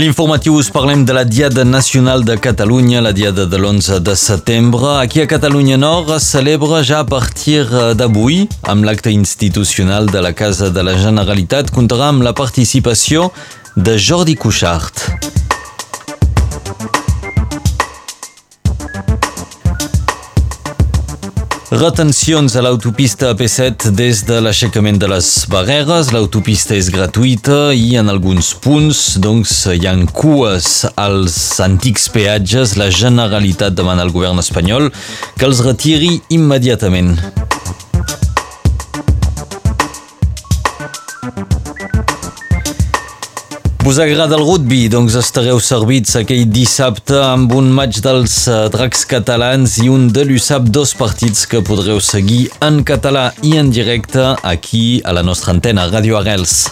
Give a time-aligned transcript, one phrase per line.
[0.00, 4.94] L'informatiu us parlem de la Diada Nacional de Catalunya, la Diada de l'11 de setembre.
[4.96, 7.66] Aquí a Catalunya Nord es celebra ja a partir
[7.98, 11.68] d'avui amb l'acte institucional de la Casa de la Generalitat.
[11.68, 13.28] Comptarà amb la participació
[13.76, 15.39] de Jordi Cuixart.
[21.70, 26.08] Retencions a l'autopista AP7 des de l'aixecament de les barreres.
[26.10, 32.74] L'autopista és gratuïta i en alguns punts doncs, hi ha cues als antics peatges.
[32.74, 34.90] La Generalitat demana al govern espanyol
[35.38, 37.14] que els retiri immediatament.
[43.90, 44.84] Us agrada el rugby?
[44.86, 50.22] Doncs estareu servits aquell dissabte amb un maig dels eh, dracs catalans i un de
[50.28, 55.56] l'USAP, dos partits que podreu seguir en català i en directe aquí a la nostra
[55.56, 56.68] antena, Radio Arrels.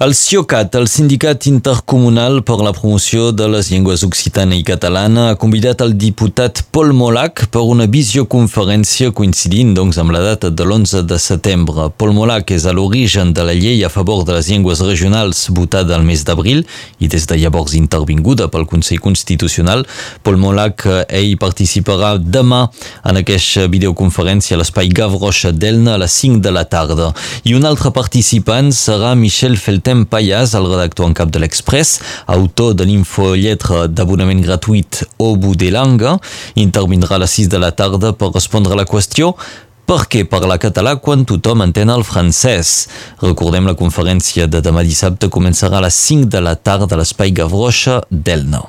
[0.00, 5.36] El CIOCAT, el Sindicat Intercomunal per la Promoció de les Llengües Occitana i Catalana, ha
[5.36, 11.02] convidat el diputat Pol Molac per una visioconferència coincidint doncs, amb la data de l'11
[11.04, 11.90] de setembre.
[12.00, 15.98] Pol Molac és a l'origen de la llei a favor de les llengües regionals votada
[15.98, 16.64] el mes d'abril
[16.96, 19.84] i des de llavors intervinguda pel Consell Constitucional.
[20.24, 22.62] Pol Molac eh, ell participarà demà
[23.04, 27.12] en aquesta videoconferència a l'espai Gavroche d'Elna a les 5 de la tarda.
[27.44, 31.96] I un altre participant serà Michel Felten Artem Payas, el redactor en cap de l'Express,
[32.30, 36.12] autor de l'infolletre d'abonament gratuït Obu de Langa,
[36.54, 39.32] intervindrà a les 6 de la tarda per respondre a la qüestió
[39.90, 42.86] per què parlar català quan tothom entén el francès?
[43.18, 47.34] Recordem la conferència de demà dissabte començarà a les 5 de la tarda a l'Espai
[47.34, 48.68] Gavroche d'Elna.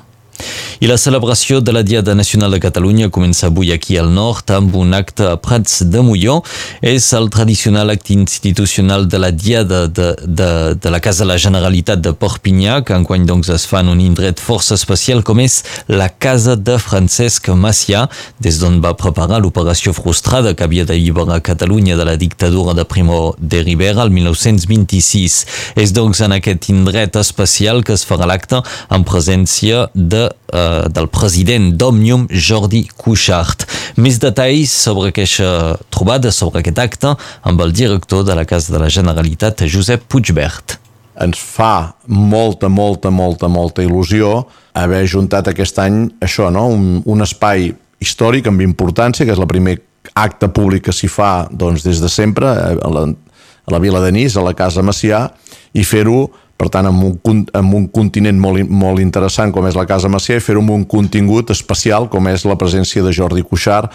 [0.82, 4.74] I la celebració de la Diada Nacional de Catalunya comença avui aquí al nord amb
[4.74, 6.40] un acte a Prats de Molló.
[6.82, 11.38] És el tradicional acte institucional de la Diada de, de, de la Casa de la
[11.38, 15.60] Generalitat de Perpinyà, que enguany doncs es fa en un indret força especial com és
[15.86, 18.08] la Casa de Francesc Macià,
[18.42, 23.36] des d'on va preparar l'operació frustrada que havia d'alliberar Catalunya de la dictadura de Primo
[23.38, 25.38] de Rivera el 1926.
[25.78, 31.08] És doncs en aquest indret especial que es farà l'acte en presència de eh, del
[31.12, 33.66] president d'Òmnium, Jordi Cuixart.
[34.00, 37.14] Més detalls sobre aquesta trobada, sobre aquest acte,
[37.48, 40.78] amb el director de la Casa de la Generalitat, Josep Puigbert.
[41.22, 44.42] Ens fa molta, molta, molta, molta il·lusió
[44.72, 46.66] haver juntat aquest any això, no?
[46.72, 47.70] un, un espai
[48.02, 49.76] històric amb importància, que és el primer
[50.18, 54.12] acte públic que s'hi fa doncs, des de sempre a la, a la Vila de
[54.14, 55.28] Nis, a la Casa Macià,
[55.72, 56.26] i fer-ho
[56.56, 60.38] per tant, amb un, amb un continent molt, molt interessant com és la Casa Macià
[60.38, 63.90] i fer-ho amb un contingut especial com és la presència de Jordi Cuixart,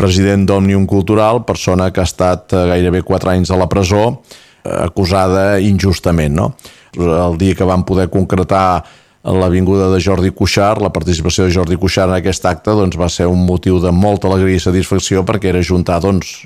[0.00, 4.20] president d'Òmnium Cultural, persona que ha estat eh, gairebé 4 anys a la presó,
[4.64, 6.36] eh, acusada injustament.
[6.36, 6.54] No?
[6.96, 8.82] El dia que vam poder concretar
[9.22, 13.28] l'avinguda de Jordi Cuixart, la participació de Jordi Cuixart en aquest acte doncs, va ser
[13.28, 16.38] un motiu de molta alegria i satisfacció perquè era juntar, doncs,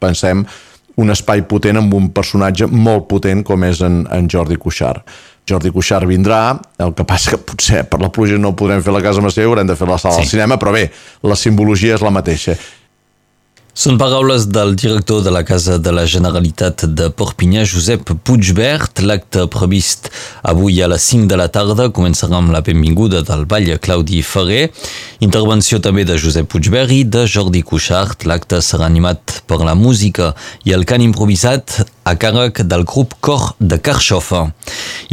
[0.00, 0.46] pensem,
[1.00, 5.06] un espai potent amb un personatge molt potent com és en, en Jordi Cuixart.
[5.48, 6.42] Jordi Cuixart vindrà,
[6.84, 9.50] el que passa que potser per la pluja no podrem fer la Casa Macià i
[9.50, 10.22] haurem de fer la sala sí.
[10.22, 10.86] del cinema, però bé,
[11.26, 12.54] la simbologia és la mateixa.
[13.72, 19.00] Són paraules del director de la Casa de la Generalitat de Perpinyà, Josep Puigbert.
[19.00, 20.10] L'acte previst
[20.44, 24.66] avui a les 5 de la tarda començarà amb la benvinguda del ball Claudi Ferrer.
[25.24, 28.28] Intervenció també de Josep Puigbert i de Jordi Cuixart.
[28.28, 30.34] L'acte serà animat per la música
[30.68, 34.50] i el cant improvisat a càrrec del grup Cor de Carxofa.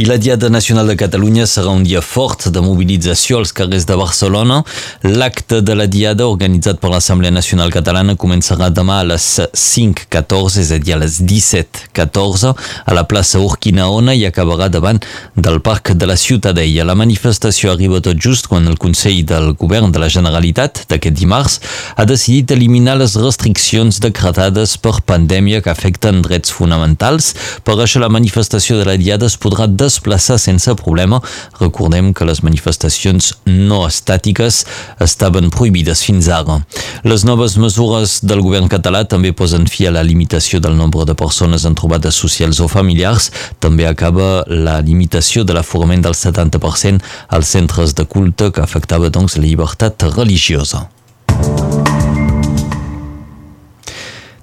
[0.00, 3.96] I la Diada Nacional de Catalunya serà un dia fort de mobilització als carrers de
[3.96, 4.60] Barcelona.
[5.06, 8.16] L'acte de la Diada, organitzat per l'Assemblea Nacional Catalana,
[8.50, 9.24] començarà demà a les
[9.54, 12.50] 5.14, és a dir, a les 17.14,
[12.86, 14.98] a la plaça Urquinaona i acabarà davant
[15.36, 16.84] del Parc de la Ciutadella.
[16.84, 21.60] La manifestació arriba tot just quan el Consell del Govern de la Generalitat d'aquest dimarts
[21.96, 27.34] ha decidit eliminar les restriccions decretades per pandèmia que afecten drets fonamentals.
[27.62, 31.22] Per això la manifestació de la Diada es podrà desplaçar sense problema.
[31.60, 34.64] Recordem que les manifestacions no estàtiques
[34.98, 36.60] estaven prohibides fins ara.
[37.06, 41.16] Les noves mesures del govern català també posen fi a la limitació del nombre de
[41.18, 43.30] persones en trobades socials o familiars.
[43.58, 49.38] També acaba la limitació de l'aforament del 70% als centres de culte que afectava doncs
[49.38, 50.88] la llibertat religiosa.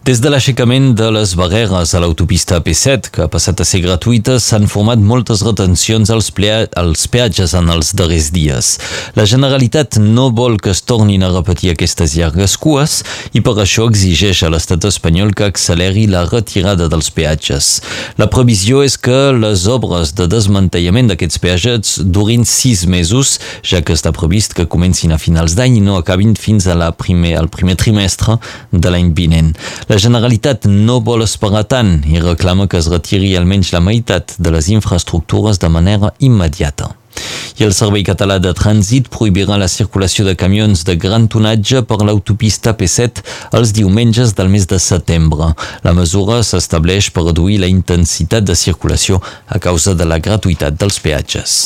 [0.08, 4.38] Des de l'aixecament de les barreres a l'autopista P7, que ha passat a ser gratuïta,
[4.40, 6.30] s'han format moltes retencions als,
[6.80, 8.70] als peatges en els darrers dies.
[9.20, 13.02] La Generalitat no vol que es tornin a repetir aquestes llargues cues
[13.36, 17.82] i per això exigeix a l'estat espanyol que acceleri la retirada dels peatges.
[18.16, 24.00] La previsió és que les obres de desmantellament d'aquests peatges durin sis mesos, ja que
[24.00, 27.52] està previst que comencin a finals d'any i no acabin fins a la primer, al
[27.52, 28.40] primer trimestre
[28.72, 29.52] de l'any vinent.
[29.92, 34.52] La Generalitat no vol esperar tant i reclama que es retiri almenys la meitat de
[34.54, 36.92] les infraestructures de manera immediata.
[37.58, 41.98] I el Servei Català de Trànsit prohibirà la circulació de camions de gran tonatge per
[42.06, 43.24] l'autopista P7
[43.58, 45.50] els diumenges del mes de setembre.
[45.88, 49.18] La mesura s'estableix per reduir la intensitat de circulació
[49.48, 51.58] a causa de la gratuïtat dels peatges.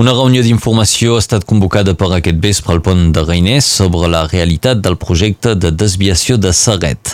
[0.00, 4.22] Una reunió d'informació ha estat convocada per aquest vespre al pont de Reiners sobre la
[4.24, 7.10] realitat del projecte de desviació de Serret.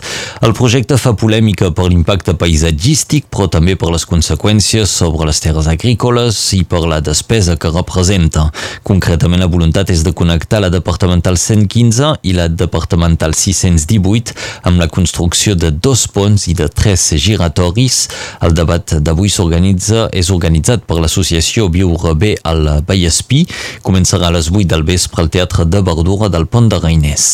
[0.46, 5.66] El projecte fa polèmica per l'impacte paisatgístic, però també per les conseqüències sobre les terres
[5.66, 8.44] agrícoles i per la despesa que representa.
[8.86, 14.38] Concretament, la voluntat és de connectar la departamental 115 i la departamental 618
[14.70, 18.04] amb la construcció de dos ponts i de tres giratoris.
[18.38, 23.44] El debat d'avui s'organitza és organitzat per l'associació Viure Bé al Vallespí
[23.86, 27.28] començarà a les 8 del vespre al Teatre de Verdura del Pont de Reiners.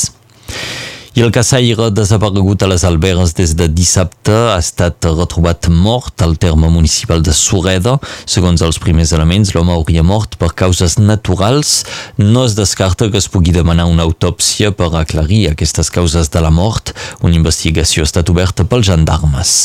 [1.15, 6.35] I el caçaire desaparegut a les Alberes des de dissabte ha estat retrobat mort al
[6.43, 7.93] terme municipal de Sureda.
[8.27, 11.85] Segons els primers elements, l'home hauria mort per causes naturals.
[12.19, 16.51] No es descarta que es pugui demanar una autòpsia per aclarir aquestes causes de la
[16.51, 16.91] mort.
[17.23, 19.57] Una investigació ha estat oberta pels gendarmes.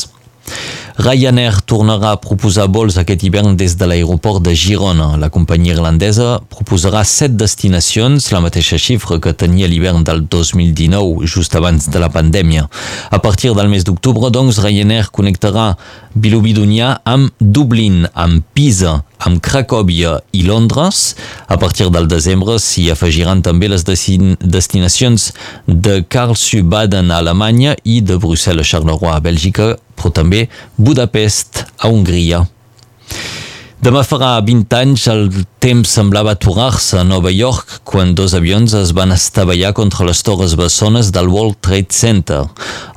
[1.00, 5.13] Ryanair tornarà a proposar vols aquest hivern des de l'aeroport de Girona.
[5.15, 11.56] La companyia irlandesa proposarà set destinacions, la mateixa xifra que tenia l'hivern del 2019, just
[11.56, 12.68] abans de la pandèmia.
[13.12, 15.77] A partir del mes d'octubre, doncs, Ryanair connectarà
[16.19, 21.15] Vilobí d'Unyà amb Dublín, amb Pisa, amb Cracòvia i Londres.
[21.47, 25.31] A partir del desembre s'hi afegiran també les destinacions
[25.68, 30.48] de Karlsruhe-Baden a Alemanya i de Bruxelles-Charleroi a Bèlgica, però també
[30.80, 32.46] Budapest, a Hongria.
[33.80, 35.30] Demà farà 20 anys el
[35.64, 40.58] temps semblava aturar-se a Nova York quan dos avions es van estavellar contra les torres
[40.60, 42.42] bessones del World Trade Center.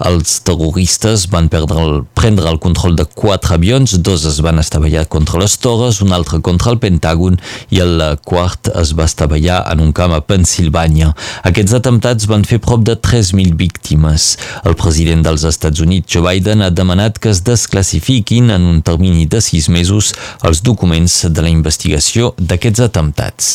[0.02, 5.04] Els terroristes van perdre el, prendre el control de quatre avions, dos es van estavellar
[5.06, 7.38] contra les torres, un altre contra el Pentàgon
[7.70, 11.12] i el quart es va estavellar en un camp a Pensilvània.
[11.46, 14.32] Aquests atemptats van fer prop de 3.000 víctimes.
[14.66, 19.30] El president dels Estats Units, Joe Biden, ha demanat que es desclassifiquin en un termini
[19.30, 20.10] de sis mesos
[20.42, 23.52] els documents documents de la investigació d'aquests atemptats.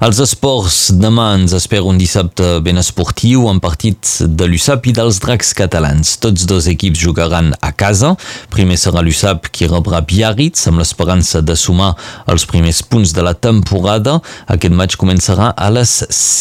[0.00, 5.18] Els esports, demà ens espera un dissabte ben esportiu amb partits de l'USAP i dels
[5.20, 6.14] dracs catalans.
[6.24, 8.14] Tots dos equips jugaran a casa.
[8.48, 11.90] Primer serà l'USAP qui rebrà Biarritz amb l'esperança de sumar
[12.32, 14.14] els primers punts de la temporada.
[14.48, 15.92] Aquest maig començarà a les,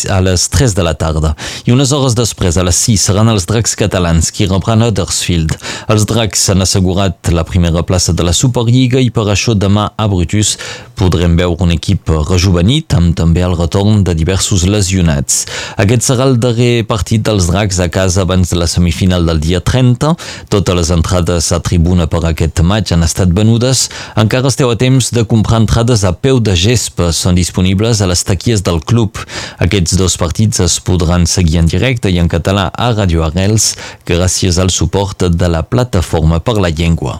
[0.08, 1.34] a les 3 de la tarda.
[1.68, 5.58] I unes hores després, a les 6, seran els dracs catalans qui rebran Huddersfield.
[5.92, 10.08] Els dracs s'han assegurat la primera plaça de la Superliga i per això demà a
[10.08, 10.56] Brutus
[10.96, 15.46] podrem veure un equip rejuvenit amb també retorn de diversos lesionats.
[15.82, 19.62] Aquest serà el darrer partit dels dracs a casa abans de la semifinal del dia
[19.62, 20.14] 30.
[20.50, 23.88] Totes les entrades a tribuna per aquest maig han estat venudes.
[24.20, 27.12] Encara esteu a temps de comprar entrades a peu de gespa.
[27.16, 29.22] Són disponibles a les taquies del club.
[29.60, 33.74] Aquests dos partits es podran seguir en directe i en català a Radio Arrels
[34.08, 37.20] gràcies al suport de la plataforma per la llengua.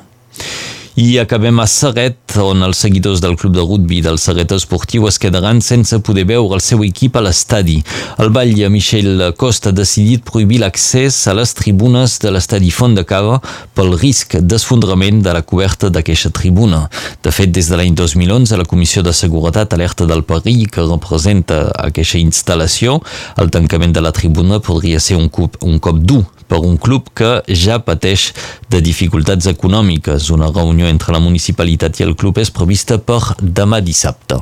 [1.00, 5.16] I acabem a Serret, on els seguidors del club de rugby del Serret Esportiu es
[5.22, 7.78] quedaran sense poder veure el seu equip a l'estadi.
[8.20, 13.06] El batlle Michel Costa ha decidit prohibir l'accés a les tribunes de l'estadi Font de
[13.08, 13.38] Cava
[13.78, 16.82] pel risc d'esfondrament de la coberta d'aquesta tribuna.
[17.24, 21.62] De fet, des de l'any 2011, la Comissió de Seguretat alerta del perill que representa
[21.80, 23.00] aquesta instal·lació.
[23.40, 27.12] El tancament de la tribuna podria ser un cop, un cop dur per un club
[27.14, 28.32] que ja pateix
[28.74, 30.32] de dificultats econòmiques.
[30.34, 34.42] Una reunió entre la municipalitat i el club és prevista per demà dissabte.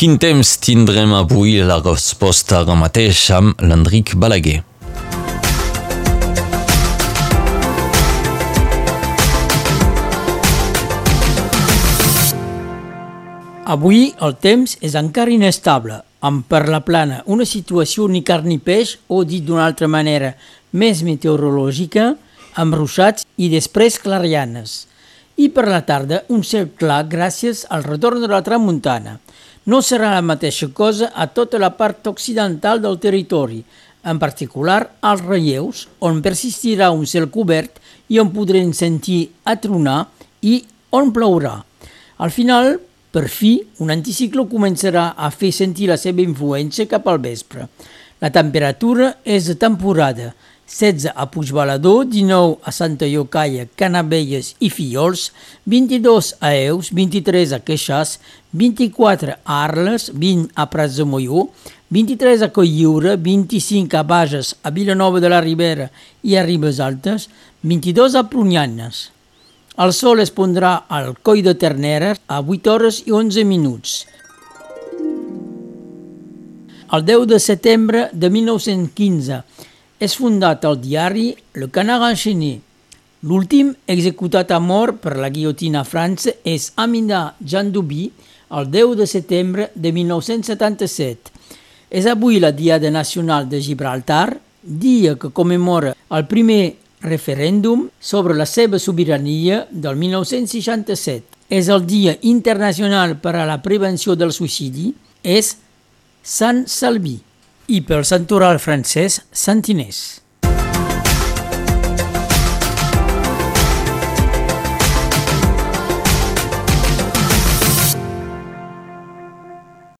[0.00, 4.69] Quin temps tindrem avui la resposta ara mateix amb l'Enric Balaguer.
[13.70, 18.56] Avui el temps és encara inestable, amb per la plana una situació ni carn ni
[18.58, 20.32] peix, o dit d'una altra manera,
[20.74, 22.06] més meteorològica,
[22.58, 24.88] amb ruixats i després clarianes.
[25.38, 29.20] I per la tarda un cel clar gràcies al retorn de la tramuntana.
[29.70, 33.62] No serà la mateixa cosa a tota la part occidental del territori,
[34.02, 37.78] en particular als relleus, on persistirà un cel cobert
[38.10, 40.08] i on podrem sentir a tronar
[40.42, 40.58] i
[40.90, 41.60] on plourà.
[42.18, 47.18] Al final, per fi, un anticicló començarà a fer sentir la seva influència cap al
[47.22, 47.66] vespre.
[48.20, 50.30] La temperatura és de temporada,
[50.70, 55.32] 16 a Puigbalador, 19 a Santa Llocaia, Canabelles i Fillols,
[55.66, 58.18] 22 a Eus, 23 a Queixàs,
[58.54, 61.48] 24 a Arles, 20 a Prats de Molló,
[61.90, 65.90] 23 a Colliure, 25 a Bages, a Vilanova de la Ribera
[66.22, 67.26] i a Ribes Altes,
[67.66, 69.08] 22 a Prunyanes.
[69.78, 74.06] El sol es pondrà al Coll de Ternera a 8 hores i 11 minuts.
[76.90, 79.44] El 10 de setembre de 1915
[80.02, 82.58] és fundat el diari Le Canard Enchaîné.
[83.22, 88.08] L'últim executat a mort per la guillotina a França és Amina Jandoubi
[88.50, 91.30] el 10 de setembre de 1977.
[91.90, 98.46] És avui la Diada Nacional de Gibraltar, dia que commemora el primer referèndum sobre la
[98.46, 101.38] seva sobirania del 1967.
[101.50, 104.92] És el Dia Internacional per a la Prevenció del Suïcidi,
[105.22, 105.56] és
[106.22, 107.16] Sant Salvi
[107.70, 110.20] i pel santoral francès Sant Inés.